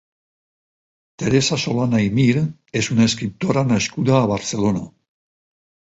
[1.23, 2.33] Teresa Solana i Mir
[2.81, 4.83] és una escriptora nascuda a Barcelona.